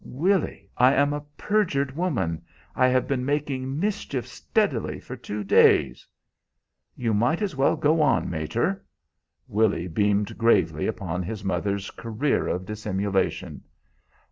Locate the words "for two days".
4.99-6.07